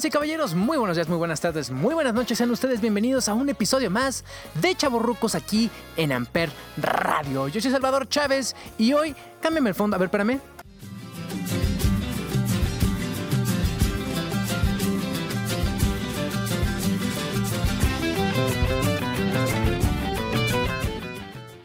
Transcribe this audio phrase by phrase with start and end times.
[0.00, 2.38] Damas y caballeros, muy buenos días, muy buenas tardes, muy buenas noches.
[2.38, 5.68] Sean ustedes bienvenidos a un episodio más de Chaborrucos aquí
[5.98, 7.48] en Amper Radio.
[7.48, 9.96] Yo soy Salvador Chávez y hoy, cámbiame el fondo.
[9.96, 10.40] A ver, espérame.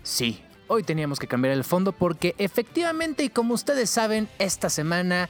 [0.04, 5.30] Sí, hoy teníamos que cambiar el fondo porque efectivamente y como ustedes saben, esta semana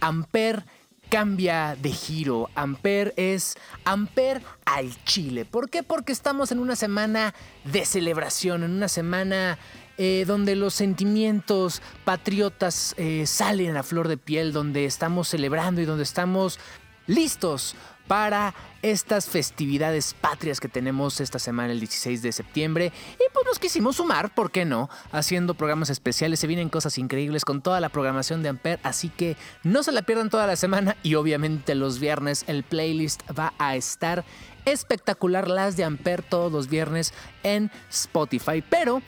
[0.00, 0.64] Amper
[1.08, 2.50] cambia de giro.
[2.54, 5.44] Amper es Amper al Chile.
[5.44, 5.82] ¿Por qué?
[5.82, 9.58] Porque estamos en una semana de celebración, en una semana
[9.98, 15.84] eh, donde los sentimientos patriotas eh, salen a flor de piel, donde estamos celebrando y
[15.84, 16.58] donde estamos
[17.06, 17.76] listos
[18.06, 22.92] para estas festividades patrias que tenemos esta semana, el 16 de septiembre.
[23.14, 24.88] Y pues nos quisimos sumar, ¿por qué no?
[25.12, 29.36] Haciendo programas especiales, se vienen cosas increíbles con toda la programación de Ampere, así que
[29.64, 33.76] no se la pierdan toda la semana y obviamente los viernes el playlist va a
[33.76, 34.24] estar
[34.64, 37.12] espectacular, las de Ampere todos los viernes
[37.42, 38.62] en Spotify.
[38.68, 39.02] Pero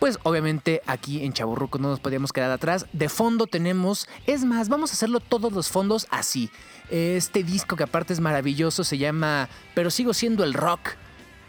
[0.00, 2.86] pues obviamente aquí en Chaburruco no nos podíamos quedar atrás.
[2.92, 6.50] De fondo tenemos, es más, vamos a hacerlo todos los fondos así.
[6.90, 10.80] Este disco que aparte es maravilloso se llama Pero sigo siendo el rock.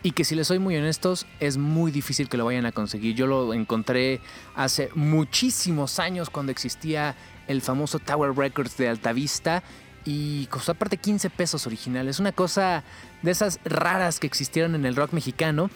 [0.03, 3.15] Y que si les soy muy honestos, es muy difícil que lo vayan a conseguir.
[3.15, 4.19] Yo lo encontré
[4.55, 7.15] hace muchísimos años cuando existía
[7.47, 9.63] el famoso Tower Records de Altavista
[10.03, 12.19] y costó aparte 15 pesos originales.
[12.19, 12.83] Una cosa
[13.21, 15.69] de esas raras que existieron en el rock mexicano.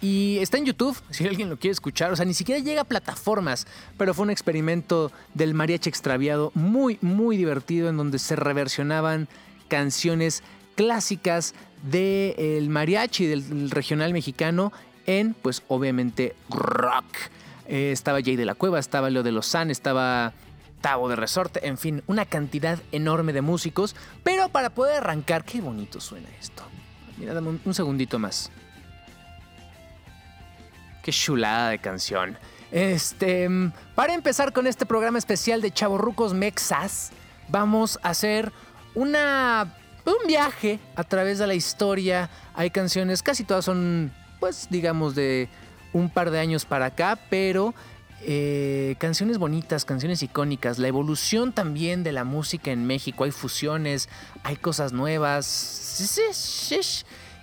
[0.00, 2.12] Y está en YouTube, si alguien lo quiere escuchar.
[2.12, 3.66] O sea, ni siquiera llega a plataformas.
[3.96, 9.28] Pero fue un experimento del mariachi extraviado muy, muy divertido en donde se reversionaban
[9.68, 10.42] canciones
[10.76, 14.72] clásicas del mariachi, del regional mexicano,
[15.06, 17.06] en, pues obviamente, rock.
[17.66, 20.32] Eh, estaba Jay de la Cueva, estaba Leo de Lozán, estaba
[20.80, 23.96] Tavo de Resorte, en fin, una cantidad enorme de músicos.
[24.22, 26.62] Pero para poder arrancar, qué bonito suena esto.
[27.18, 28.50] Mira, dame un, un segundito más.
[31.06, 32.36] Qué chulada de canción.
[32.72, 33.48] Este,
[33.94, 37.12] para empezar con este programa especial de Chavorrucos Mexas,
[37.46, 38.50] vamos a hacer
[38.96, 39.72] una
[40.04, 42.28] un viaje a través de la historia.
[42.54, 45.48] Hay canciones, casi todas son, pues, digamos, de
[45.92, 47.72] un par de años para acá, pero
[48.22, 53.22] eh, canciones bonitas, canciones icónicas, la evolución también de la música en México.
[53.22, 54.08] Hay fusiones,
[54.42, 55.46] hay cosas nuevas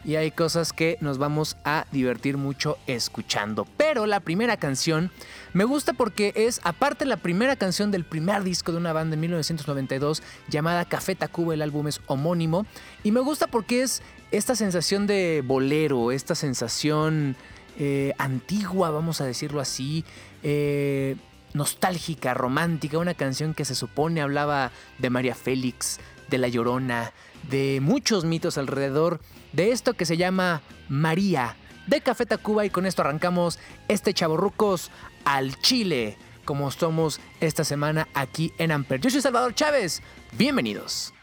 [0.03, 3.65] y hay cosas que nos vamos a divertir mucho escuchando.
[3.77, 5.11] Pero la primera canción
[5.53, 9.21] me gusta porque es, aparte, la primera canción del primer disco de una banda en
[9.21, 12.65] 1992 llamada Café Tacuba, el álbum es homónimo.
[13.03, 17.35] Y me gusta porque es esta sensación de bolero, esta sensación
[17.79, 20.03] eh, antigua, vamos a decirlo así.
[20.43, 21.15] Eh,
[21.53, 25.99] nostálgica, romántica, una canción que se supone hablaba de María Félix,
[26.29, 27.13] de La Llorona,
[27.49, 29.19] de muchos mitos alrededor
[29.53, 31.55] de esto que se llama María
[31.87, 34.91] de Café Tacuba y con esto arrancamos este chaborrucos
[35.25, 38.99] al Chile como somos esta semana aquí en Amper.
[38.99, 40.01] Yo soy Salvador Chávez,
[40.33, 41.13] bienvenidos.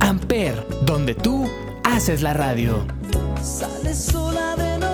[0.00, 1.46] Amper, donde tú
[1.84, 2.95] haces la radio.
[3.46, 4.85] Sale sola de noche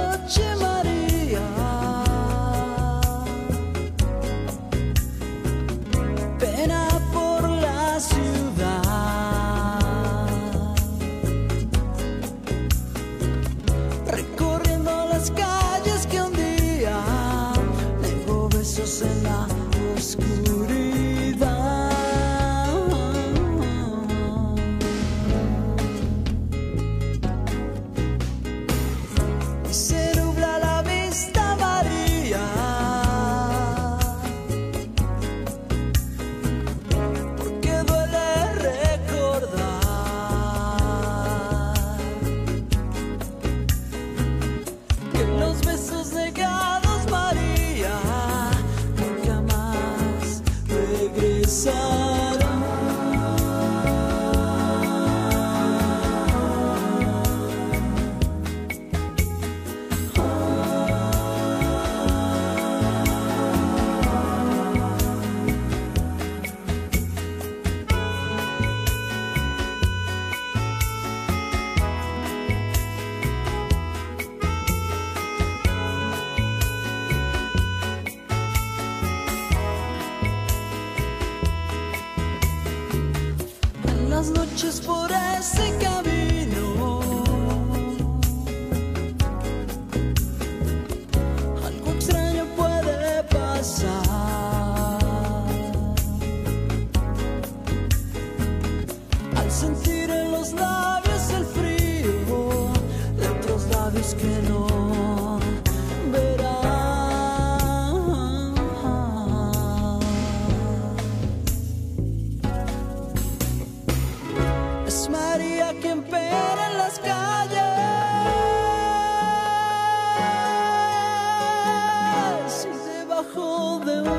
[51.53, 51.92] sun.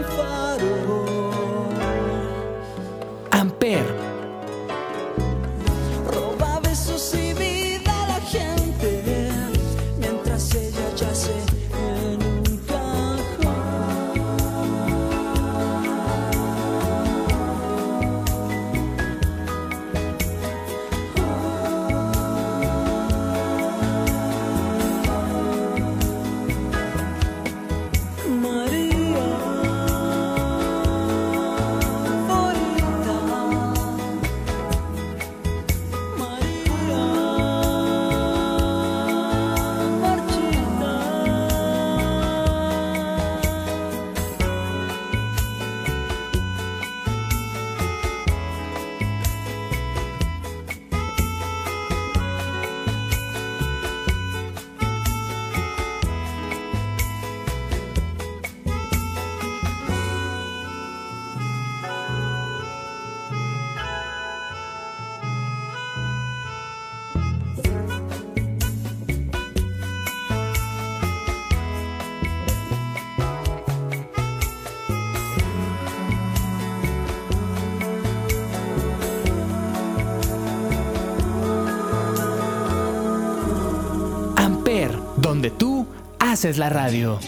[0.03, 0.42] far.
[86.43, 87.21] Haces la radio.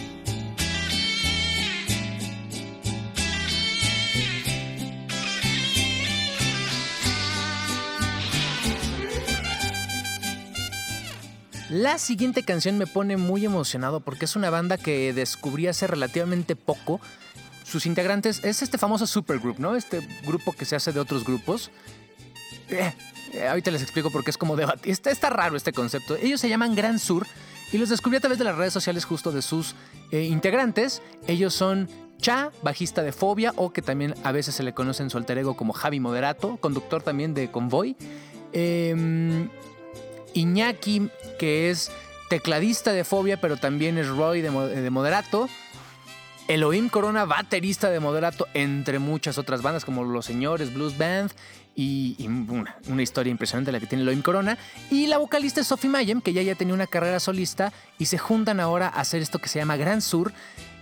[11.69, 16.57] La siguiente canción me pone muy emocionado porque es una banda que descubrí hace relativamente
[16.57, 17.00] poco.
[17.63, 19.77] Sus integrantes es este famoso supergroup, ¿no?
[19.77, 21.71] Este grupo que se hace de otros grupos.
[22.67, 22.94] Eh,
[23.31, 24.91] eh, ahorita les explico porque es como debate.
[24.91, 26.17] Está, está raro este concepto.
[26.17, 27.25] Ellos se llaman Gran Sur
[27.71, 29.75] y los descubrí a través de las redes sociales justo de sus
[30.12, 31.01] eh, integrantes.
[31.27, 35.09] Ellos son Cha, bajista de Fobia, o que también a veces se le conoce en
[35.09, 37.95] su alter ego como Javi Moderato, conductor también de Convoy.
[38.53, 39.50] Em,
[40.33, 41.09] Iñaki,
[41.39, 41.91] que es
[42.29, 45.50] tecladista de Fobia, pero también es Roy de, Mo- de Moderato.
[46.47, 51.31] Elohim Corona, baterista de Moderato, entre muchas otras bandas como Los Señores, Blues Band
[51.75, 54.58] y, una, historia impresionante la que tiene Elohim Corona.
[54.89, 58.17] Y la vocalista es Sophie Mayem, que ya ya tenía una carrera solista y se
[58.17, 60.32] juntan ahora a hacer esto que se llama Gran Sur.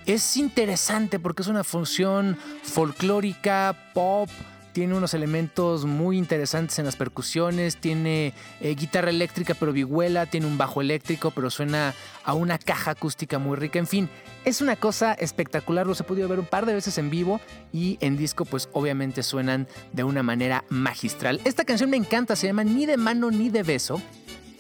[0.05, 4.29] Es interesante porque es una función folclórica, pop,
[4.73, 10.47] tiene unos elementos muy interesantes en las percusiones, tiene eh, guitarra eléctrica pero vihuela, tiene
[10.47, 11.93] un bajo eléctrico pero suena
[12.25, 14.09] a una caja acústica muy rica, en fin,
[14.45, 17.39] es una cosa espectacular, los he podido ver un par de veces en vivo
[17.71, 21.39] y en disco pues obviamente suenan de una manera magistral.
[21.45, 24.01] Esta canción me encanta, se llama Ni de mano ni de beso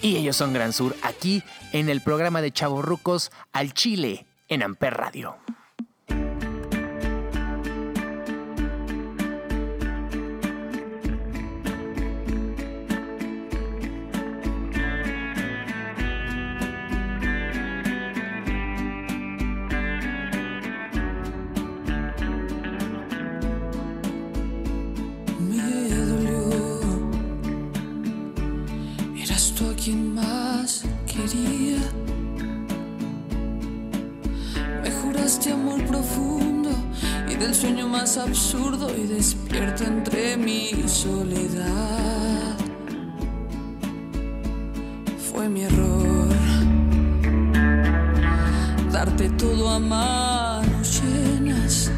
[0.01, 4.93] y ellos son Gran Sur aquí en el programa de Chavorrucos al Chile en Amper
[4.93, 5.37] Radio.
[37.53, 42.57] Sueño más absurdo y despierto entre mi soledad.
[45.31, 46.29] Fue mi error
[48.91, 51.91] darte todo a manos llenas.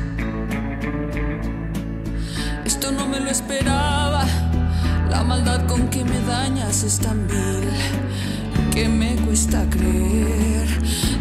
[2.65, 4.25] Esto no me lo esperaba.
[5.09, 7.69] La maldad con que me dañas es tan vil
[8.73, 10.67] que me cuesta creer.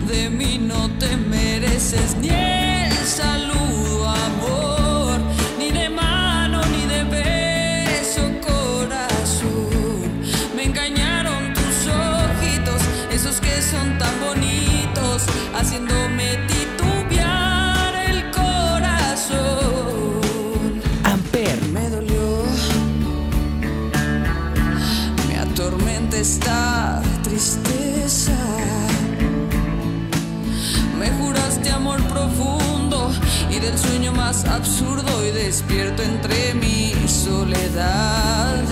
[0.08, 3.63] De mí no te mereces ni el saludo,
[34.42, 38.64] absurdo y despierto entre mi soledad.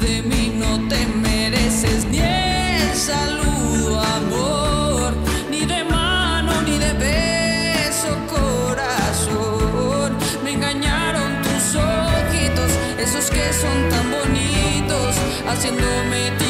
[0.00, 5.12] De mí no te mereces ni el saludo, amor,
[5.50, 10.16] ni de mano ni de beso, corazón.
[10.42, 15.14] Me engañaron tus ojitos, esos que son tan bonitos,
[15.46, 16.43] haciéndome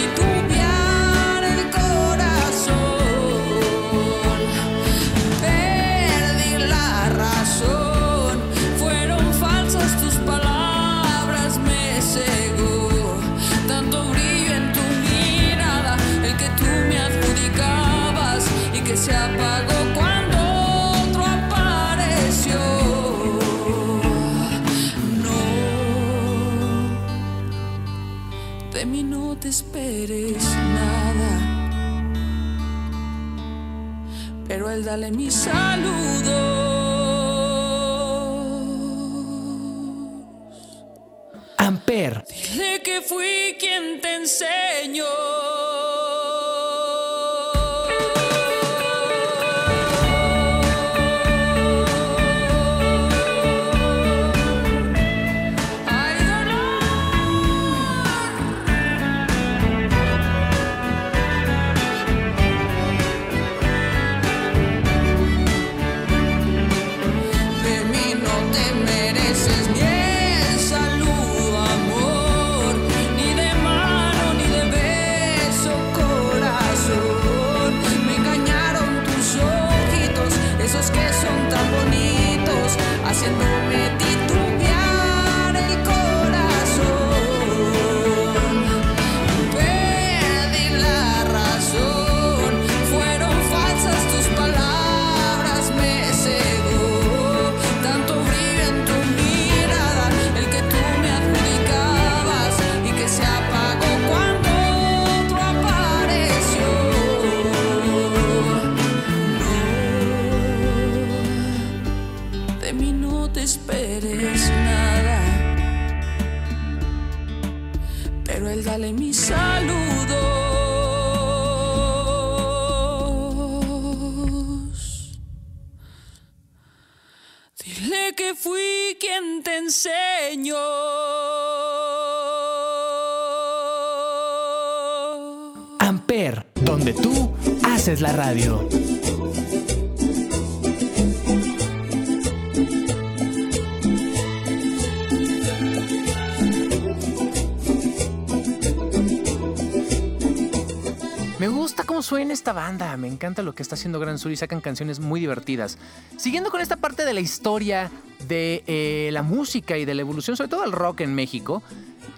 [151.45, 154.37] Me gusta cómo suena esta banda, me encanta lo que está haciendo Gran Sur y
[154.37, 155.77] sacan canciones muy divertidas.
[156.17, 157.91] Siguiendo con esta parte de la historia
[158.27, 161.63] de eh, la música y de la evolución, sobre todo el rock en México,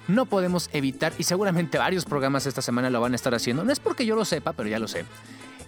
[0.06, 3.72] no podemos evitar, y seguramente varios programas esta semana lo van a estar haciendo, no
[3.72, 5.04] es porque yo lo sepa, pero ya lo sé.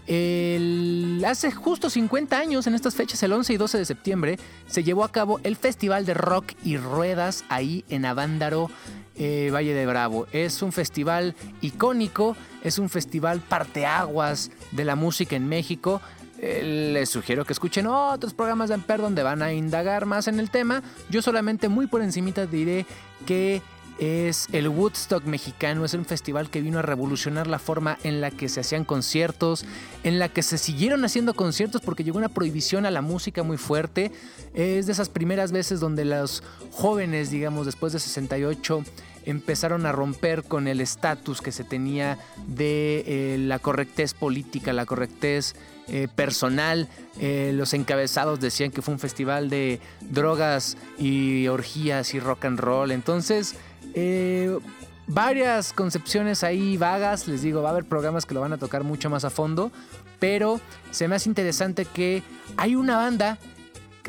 [0.09, 5.05] Hace justo 50 años, en estas fechas, el 11 y 12 de septiembre, se llevó
[5.05, 8.71] a cabo el Festival de Rock y Ruedas ahí en Avándaro,
[9.17, 10.27] eh, Valle de Bravo.
[10.33, 16.01] Es un festival icónico, es un festival parteaguas de la música en México.
[16.41, 20.41] Eh, les sugiero que escuchen otros programas de Amper donde van a indagar más en
[20.41, 20.83] el tema.
[21.11, 22.87] Yo solamente muy por encimita diré
[23.27, 23.61] que
[23.99, 28.31] es el Woodstock mexicano, es un festival que vino a revolucionar la forma en la
[28.31, 29.65] que se hacían conciertos,
[30.05, 33.57] en la que se siguieron haciendo conciertos porque llegó una prohibición a la música muy
[33.57, 34.13] fuerte.
[34.55, 38.85] Es de esas primeras veces donde los jóvenes, digamos, después de 68,
[39.29, 44.87] empezaron a romper con el estatus que se tenía de eh, la correctez política, la
[44.87, 45.55] correctez
[45.89, 46.89] eh, personal.
[47.21, 52.59] Eh, los encabezados decían que fue un festival de drogas y orgías y rock and
[52.59, 52.91] roll.
[52.91, 53.55] Entonces,
[53.95, 54.59] eh,
[55.07, 57.27] varias concepciones ahí vagas.
[57.29, 59.73] Les digo, va a haber programas que lo van a tocar mucho más a fondo.
[60.19, 62.23] Pero se me hace interesante que
[62.57, 63.39] hay una banda.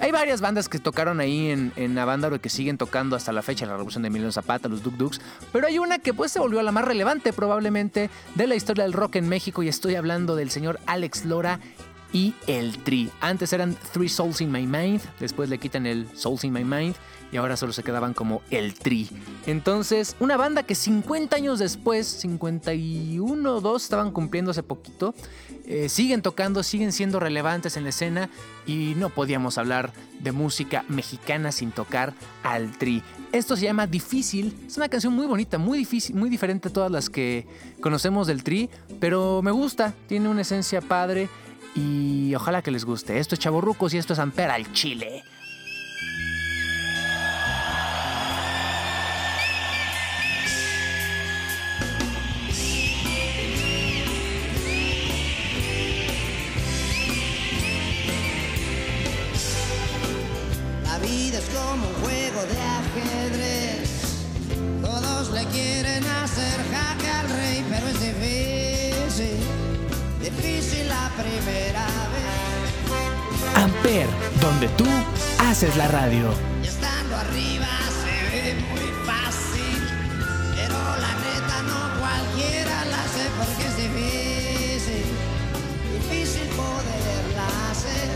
[0.02, 3.66] Hay varias bandas que tocaron ahí en, en Avándaro que siguen tocando hasta la fecha,
[3.66, 5.20] la Revolución de Emiliano Zapata, los Duk Duks.
[5.52, 8.94] Pero hay una que pues se volvió la más relevante probablemente de la historia del
[8.94, 11.60] rock en México y estoy hablando del señor Alex Lora
[12.14, 13.10] y el Tri.
[13.22, 16.96] Antes eran Three Souls in My Mind, después le quitan el Souls in My Mind
[17.32, 19.10] y ahora solo se quedaban como el Tri.
[19.46, 25.14] Entonces, una banda que 50 años después, 51 o 2 estaban cumpliendo hace poquito,
[25.66, 28.30] eh, siguen tocando, siguen siendo relevantes en la escena
[28.66, 32.14] y no podíamos hablar de música mexicana sin tocar
[32.44, 33.04] al Tri.
[33.32, 36.90] Esto se llama Difícil, es una canción muy bonita, muy difícil, muy diferente a todas
[36.90, 37.46] las que
[37.80, 41.30] conocemos del Tri, pero me gusta, tiene una esencia padre
[41.76, 43.20] y ojalá que les guste.
[43.20, 45.24] Esto es Chaborrucos y esto es Ampera al Chile.
[60.84, 64.26] La vida es como un juego de ajedrez.
[64.82, 69.38] Todos le quieren hacer jaque al rey, pero es difícil,
[70.22, 73.56] difícil la primera vez.
[73.56, 74.08] Amper,
[74.42, 74.86] donde tú
[75.48, 76.34] haces la radio.
[76.64, 77.68] Y estando arriba
[78.02, 79.80] se ve muy fácil,
[80.56, 85.06] pero la neta no cualquiera la hace porque es difícil,
[85.94, 88.10] difícil poderla hacer.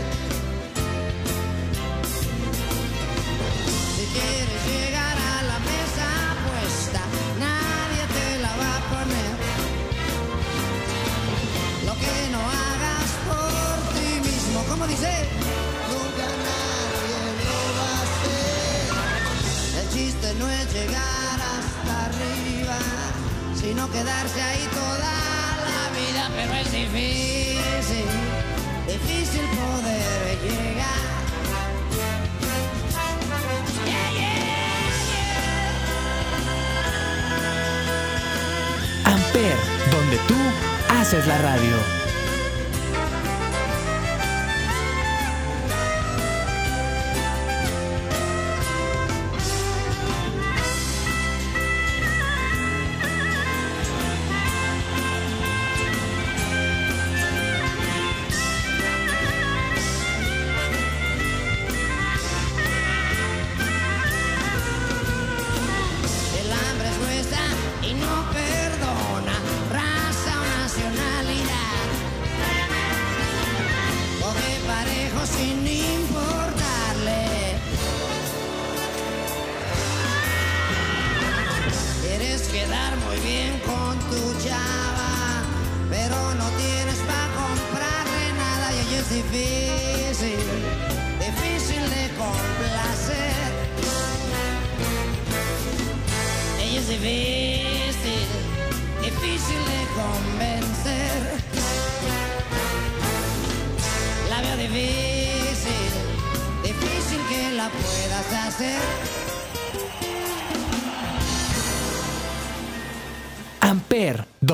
[3.96, 4.83] Si quieres
[20.44, 22.78] no es llegar hasta arriba,
[23.54, 25.14] sino quedarse ahí toda
[25.68, 28.06] la vida, pero es difícil,
[28.86, 31.04] difícil poder llegar.
[39.04, 39.56] Amper,
[39.90, 40.36] donde tú
[40.90, 42.03] haces la radio.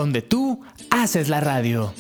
[0.00, 1.92] Donde tú haces la radio.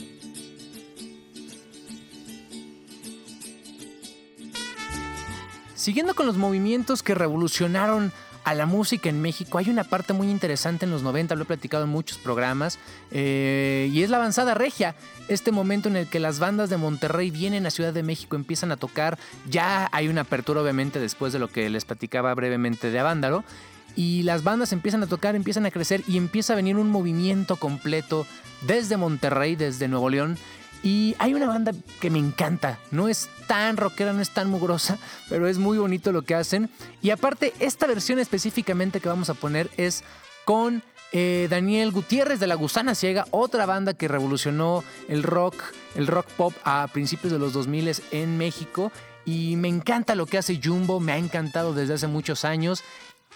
[5.74, 8.10] Siguiendo con los movimientos que revolucionaron
[8.44, 11.46] a la música en México, hay una parte muy interesante en los 90, lo he
[11.46, 12.78] platicado en muchos programas,
[13.10, 14.94] eh, y es la avanzada regia,
[15.28, 18.72] este momento en el que las bandas de Monterrey vienen a Ciudad de México, empiezan
[18.72, 19.18] a tocar,
[19.50, 23.44] ya hay una apertura obviamente después de lo que les platicaba brevemente de Avándaro,
[23.96, 27.56] y las bandas empiezan a tocar, empiezan a crecer y empieza a venir un movimiento
[27.56, 28.26] completo
[28.62, 30.38] desde Monterrey, desde Nuevo León.
[30.82, 32.78] Y hay una banda que me encanta.
[32.90, 34.98] No es tan rockera, no es tan mugrosa,
[35.28, 36.70] pero es muy bonito lo que hacen.
[37.02, 40.04] Y aparte, esta versión específicamente que vamos a poner es
[40.44, 45.56] con eh, Daniel Gutiérrez de La Gusana Ciega, otra banda que revolucionó el rock,
[45.96, 48.92] el rock pop a principios de los 2000 en México.
[49.26, 52.82] Y me encanta lo que hace Jumbo, me ha encantado desde hace muchos años.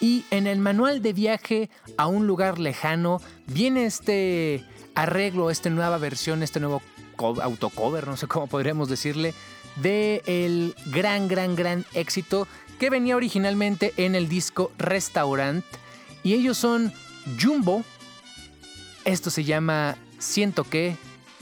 [0.00, 5.98] Y en el manual de viaje a un lugar lejano viene este arreglo, esta nueva
[5.98, 6.82] versión, este nuevo
[7.16, 9.34] co- autocover, no sé cómo podríamos decirle,
[9.76, 12.46] de el gran, gran, gran éxito
[12.78, 15.64] que venía originalmente en el disco Restaurant.
[16.22, 16.92] Y ellos son
[17.40, 17.84] Jumbo.
[19.04, 20.96] Esto se llama Siento que.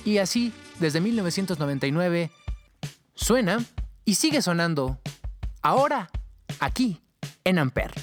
[0.04, 2.30] Y así, desde 1999,
[3.14, 3.64] suena
[4.04, 4.98] y sigue sonando.
[5.62, 6.10] Ahora,
[6.58, 7.00] aquí,
[7.44, 7.94] en Ampere.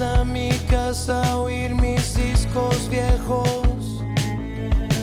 [0.00, 4.02] a mi casa a oír mis discos viejos.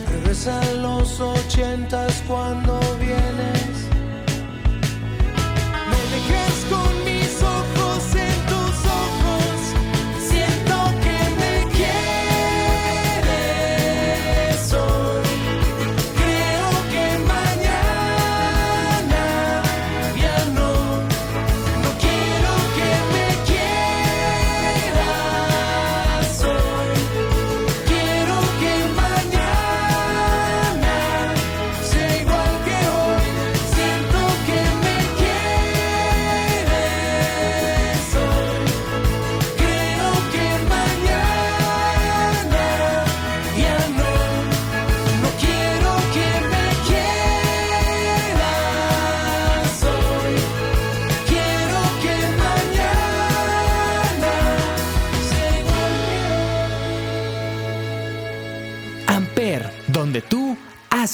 [0.08, 3.63] Regresa a los ochentas cuando vienen.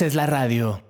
[0.01, 0.81] Haces la radio.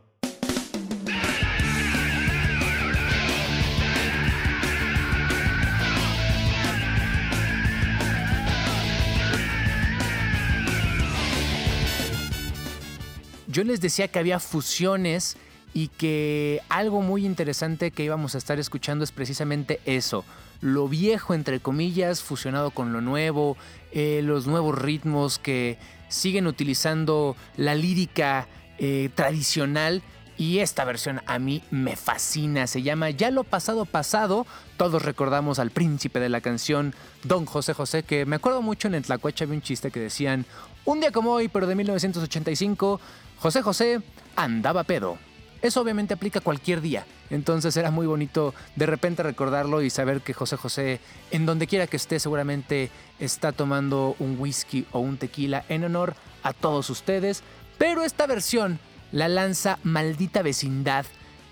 [13.49, 15.37] Yo les decía que había fusiones
[15.75, 20.25] y que algo muy interesante que íbamos a estar escuchando es precisamente eso.
[20.61, 23.57] Lo viejo, entre comillas, fusionado con lo nuevo,
[23.90, 28.46] eh, los nuevos ritmos que siguen utilizando la lírica
[28.80, 30.02] eh, tradicional.
[30.36, 32.66] Y esta versión a mí me fascina.
[32.66, 34.46] Se llama Ya lo pasado pasado.
[34.78, 39.02] Todos recordamos al príncipe de la canción, Don José José, que me acuerdo mucho en
[39.02, 40.46] Tlacuache había un chiste que decían,
[40.86, 43.00] un día como hoy, pero de 1985,
[43.38, 44.00] José José
[44.34, 45.18] andaba pedo.
[45.62, 47.04] Eso obviamente aplica cualquier día.
[47.28, 51.86] Entonces era muy bonito de repente recordarlo y saber que José José, en donde quiera
[51.86, 57.42] que esté, seguramente está tomando un whisky o un tequila en honor a todos ustedes.
[57.80, 58.78] Pero esta versión
[59.10, 61.06] la lanza Maldita Vecindad.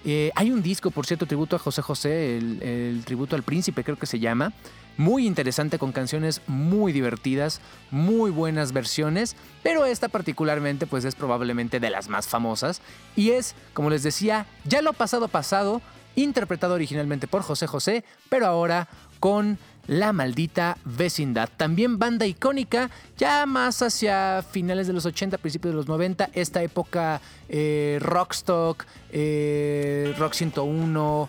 [0.04, 3.82] Eh, hay un disco, por cierto, tributo a José José, el, el tributo al príncipe
[3.82, 4.52] creo que se llama.
[4.98, 11.80] Muy interesante con canciones muy divertidas, muy buenas versiones, pero esta particularmente pues es probablemente
[11.80, 12.82] de las más famosas
[13.16, 15.80] y es, como les decía, ya lo pasado pasado,
[16.14, 18.86] interpretado originalmente por José José, pero ahora
[19.18, 19.56] con
[19.88, 21.48] La Maldita Vecindad.
[21.57, 26.62] También banda icónica, ya más hacia finales de los 80, principios de los 90, esta
[26.62, 31.29] época eh, Rockstock, eh, Rock 101,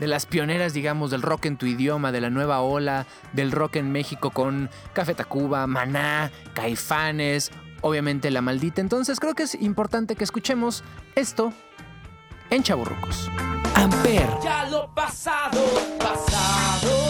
[0.00, 3.76] de las pioneras, digamos, del rock en tu idioma, de la nueva ola, del rock
[3.76, 7.50] en México con Café Tacuba, Maná, Caifanes,
[7.82, 8.80] obviamente La Maldita.
[8.80, 10.82] Entonces creo que es importante que escuchemos
[11.14, 11.52] esto
[12.48, 13.30] en Chaburrucos.
[13.74, 14.26] Amper.
[14.42, 15.60] Ya lo pasado,
[15.98, 17.09] pasado.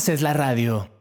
[0.00, 0.99] Haces la radio.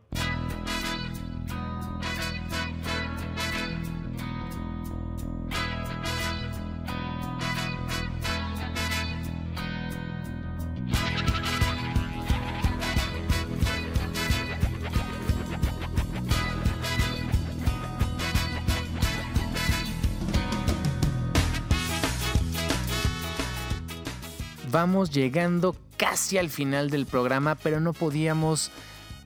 [24.71, 28.71] Vamos llegando casi al final del programa, pero no podíamos...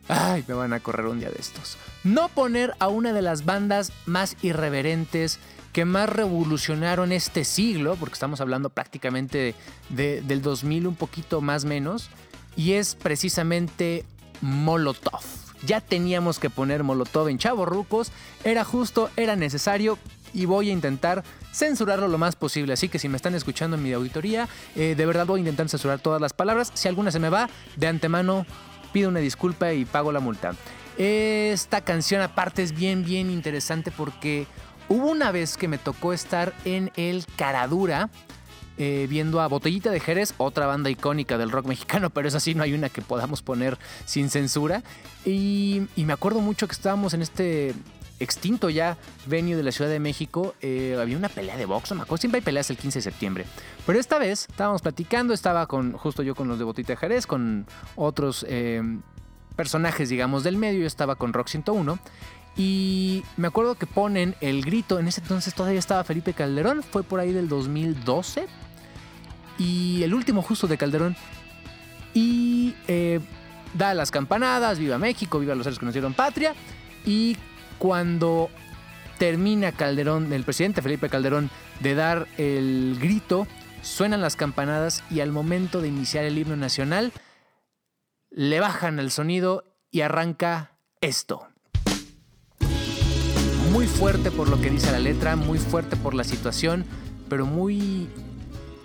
[0.09, 1.77] Ay, me van a correr un día de estos.
[2.03, 5.39] No poner a una de las bandas más irreverentes
[5.71, 9.55] que más revolucionaron este siglo, porque estamos hablando prácticamente
[9.89, 12.09] de- del 2000 un poquito más menos,
[12.55, 14.05] y es precisamente
[14.41, 15.23] Molotov.
[15.65, 18.11] Ya teníamos que poner Molotov en Chavos Rucos,
[18.43, 19.97] era justo, era necesario
[20.33, 21.23] y voy a intentar
[21.53, 22.73] censurarlo lo más posible.
[22.73, 25.69] Así que si me están escuchando en mi auditoría, eh, de verdad voy a intentar
[25.69, 26.71] censurar todas las palabras.
[26.73, 28.45] Si alguna se me va, de antemano
[28.91, 30.53] pido una disculpa y pago la multa.
[30.97, 34.45] Esta canción aparte es bien, bien interesante porque
[34.89, 38.09] hubo una vez que me tocó estar en el Caradura
[38.77, 42.55] eh, viendo a Botellita de Jerez, otra banda icónica del rock mexicano, pero es así,
[42.55, 44.83] no hay una que podamos poner sin censura.
[45.25, 47.75] Y, y me acuerdo mucho que estábamos en este
[48.19, 50.55] extinto ya venue de la Ciudad de México.
[50.61, 53.03] eh, había una pelea de box, no me acuerdo, siempre hay peleas el 15 de
[53.03, 53.45] septiembre.
[53.85, 57.27] Pero esta vez estábamos platicando, estaba con justo yo con los de Botellita de Jerez,
[57.27, 58.81] con otros eh,
[59.55, 61.99] personajes, digamos, del medio, yo estaba con Rock 101.
[62.55, 67.03] Y me acuerdo que ponen el grito, en ese entonces todavía estaba Felipe Calderón, fue
[67.03, 68.47] por ahí del 2012.
[69.57, 71.15] Y el último justo de Calderón.
[72.13, 73.19] Y eh,
[73.73, 76.53] da las campanadas, viva México, viva los seres que nos dieron patria.
[77.05, 77.37] Y
[77.77, 78.49] cuando
[79.17, 83.47] termina Calderón, el presidente Felipe Calderón, de dar el grito,
[83.81, 87.11] suenan las campanadas y al momento de iniciar el himno nacional,
[88.29, 91.47] le bajan el sonido y arranca esto.
[93.71, 96.85] Muy fuerte por lo que dice la letra, muy fuerte por la situación,
[97.29, 98.07] pero muy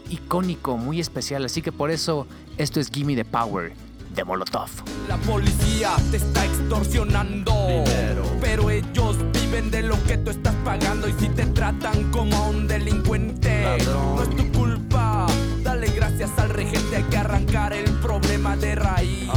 [0.08, 1.44] icónico, muy especial.
[1.44, 3.72] Así que por eso esto es Gimme the Power
[4.18, 4.68] de Molotov.
[5.06, 7.54] La policía te está extorsionando.
[8.40, 11.08] Pero ellos viven de lo que tú estás pagando.
[11.08, 15.26] Y si te tratan como a un delincuente, no es tu culpa.
[15.62, 16.96] Dale gracias al regente.
[16.96, 19.30] Hay que arrancar el problema de raíz.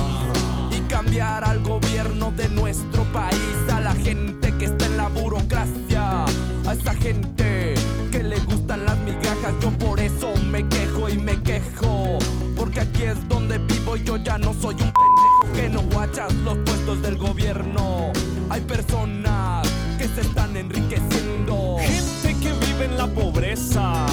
[0.72, 3.72] Y cambiar al gobierno de nuestro país.
[3.72, 6.26] A la gente que está en la burocracia.
[6.65, 7.76] A esa gente
[8.12, 9.54] que le gustan las migajas.
[9.62, 12.17] Yo por eso me quejo y me quejo.
[12.62, 16.32] Porque aquí es donde vivo y yo ya no soy un pendejo que no guachas
[16.45, 18.12] los puestos del gobierno.
[18.52, 21.78] Hay personas que se están enriqueciendo.
[21.80, 24.06] Gente que vive en la pobreza.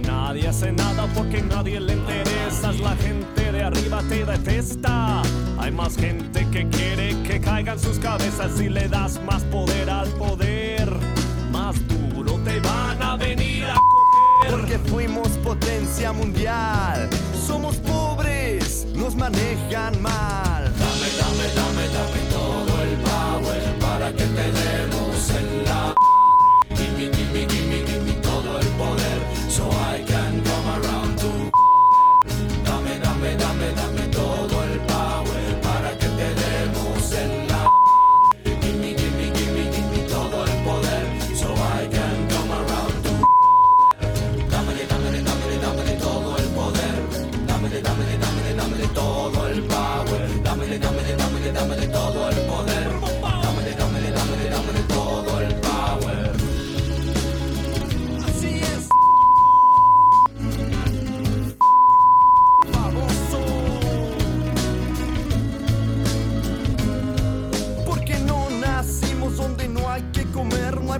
[0.00, 2.80] Nadie hace nada porque nadie le interesas.
[2.80, 5.20] La gente de arriba te detesta.
[5.58, 10.08] Hay más gente que quiere que caigan sus cabezas y le das más poder al
[10.12, 10.90] poder.
[11.52, 13.53] Más duro te van a venir.
[14.50, 17.08] Porque fuimos potencia mundial.
[17.46, 20.72] Somos pobres, nos manejan mal.
[24.04, 24.93] Así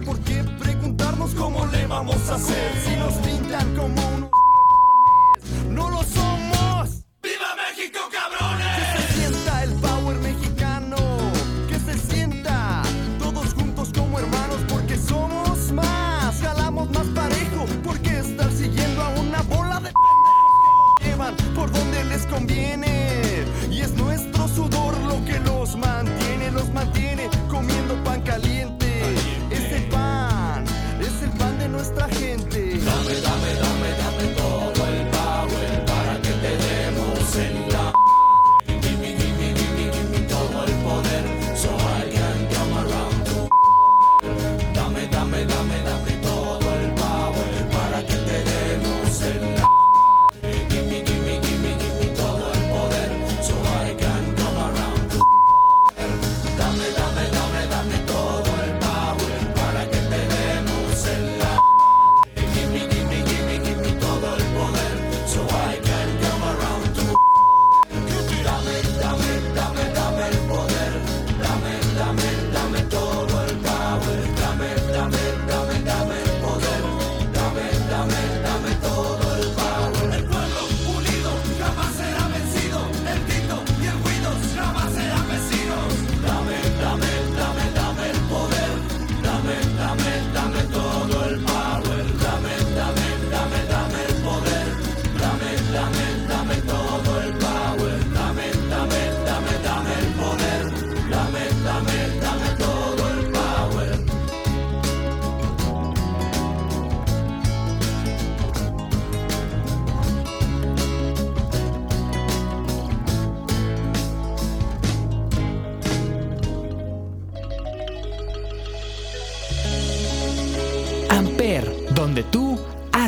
[0.01, 2.84] por qué preguntarnos cómo le vamos a hacer.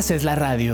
[0.07, 0.73] Haces la radio.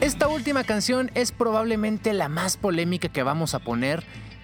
[0.00, 4.02] Esta última canción es probablemente la más polémica que vamos a poner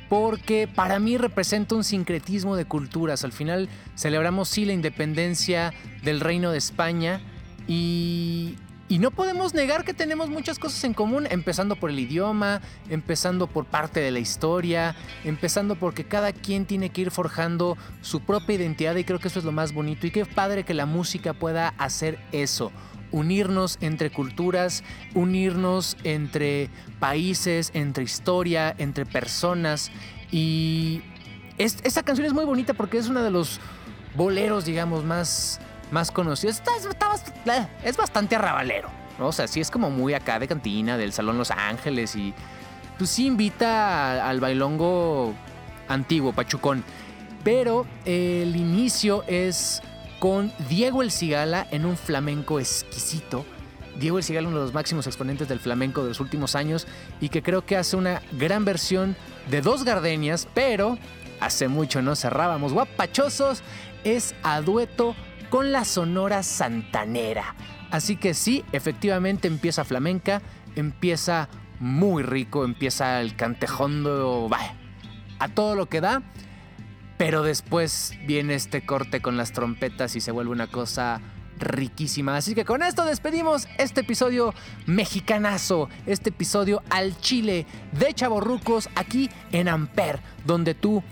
[0.09, 3.25] porque para mí representa un sincretismo de culturas.
[3.25, 7.21] Al final celebramos sí la independencia del Reino de España
[7.67, 8.57] y,
[8.89, 13.47] y no podemos negar que tenemos muchas cosas en común, empezando por el idioma, empezando
[13.47, 18.57] por parte de la historia, empezando porque cada quien tiene que ir forjando su propia
[18.57, 21.35] identidad y creo que eso es lo más bonito y qué padre que la música
[21.35, 22.73] pueda hacer eso
[23.13, 24.83] unirnos entre culturas,
[25.15, 26.69] unirnos entre
[27.01, 29.91] países, entre historia, entre personas.
[30.31, 31.03] Y
[31.59, 33.61] es- esta canción es muy bonita porque es uno de los
[34.15, 36.57] boleros, digamos, más, más conocidos.
[36.57, 36.73] Está-
[37.57, 39.29] eh, es bastante arrabalero, ¿no?
[39.29, 42.35] O sea, sí es como muy acá de cantina, del Salón Los Ángeles y
[42.99, 45.35] pues sí invita al bailongo
[45.89, 46.83] antiguo, pachucón.
[47.45, 49.81] Pero el inicio es
[50.19, 53.45] con Diego El Cigala en un flamenco exquisito.
[53.99, 56.87] Diego El Cigala, uno de los máximos exponentes del flamenco de los últimos años
[57.21, 59.17] y que creo que hace una gran versión
[59.51, 60.99] de dos gardenias, pero
[61.41, 63.63] hace mucho no cerrábamos guapachosos,
[64.05, 65.15] es a dueto
[65.51, 67.55] con la Sonora Santanera.
[67.91, 70.43] Así que sí, efectivamente empieza flamenca,
[70.77, 71.49] empieza
[71.81, 74.75] muy rico, empieza el cantejondo, bah,
[75.39, 76.23] a todo lo que da.
[77.19, 81.21] Pero después viene este corte con las trompetas y se vuelve una cosa
[81.59, 82.37] riquísima.
[82.37, 84.55] Así que con esto despedimos este episodio
[84.87, 91.03] mexicanazo, este episodio al chile de Chaborrucos aquí en Amper, donde tú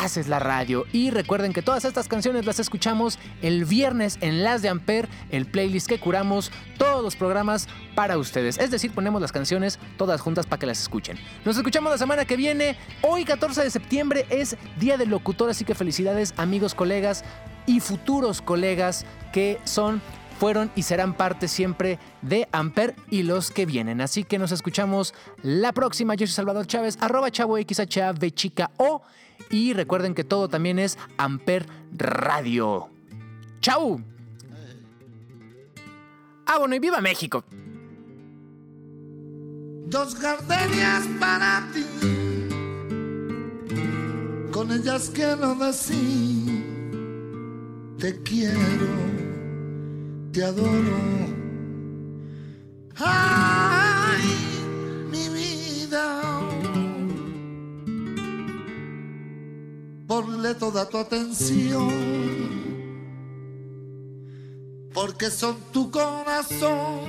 [0.00, 0.84] haces la radio.
[0.92, 5.46] Y recuerden que todas estas canciones las escuchamos el viernes en Las de Amper, el
[5.46, 8.58] playlist que curamos, todos los programas para ustedes.
[8.58, 11.18] Es decir, ponemos las canciones todas juntas para que las escuchen.
[11.44, 12.76] Nos escuchamos la semana que viene.
[13.02, 17.24] Hoy, 14 de septiembre, es Día del Locutor, así que felicidades amigos, colegas
[17.66, 20.00] y futuros colegas que son
[20.38, 24.00] fueron y serán parte siempre de Amper y los que vienen.
[24.00, 26.14] Así que nos escuchamos la próxima.
[26.14, 29.02] Yo soy Salvador Chávez, arroba chavo XHAV chica O.
[29.50, 32.88] Y recuerden que todo también es Amper Radio.
[33.60, 34.00] ¡Chau!
[36.46, 37.44] Ah, bueno, y viva México.
[39.88, 41.86] Dos gardenias para ti,
[44.50, 46.64] con ellas quiero decir,
[47.98, 48.58] te quiero,
[50.32, 51.45] te adoro.
[60.54, 61.90] Toda tu atención,
[64.94, 67.00] porque son tu corazón.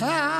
[0.00, 0.39] Ay,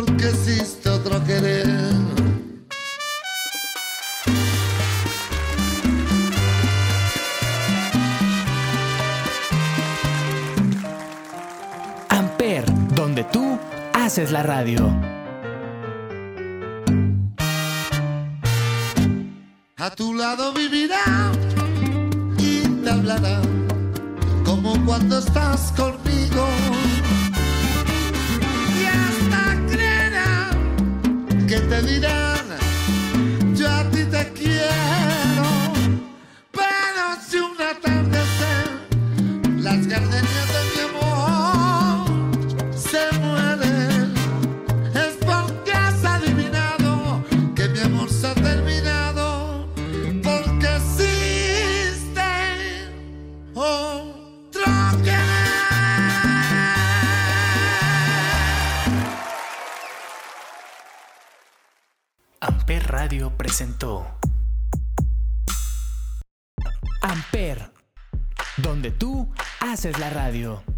[0.00, 1.66] porque existe otro querer.
[12.08, 13.58] Amper, donde tú
[13.92, 14.90] haces la radio.
[70.40, 70.69] deal.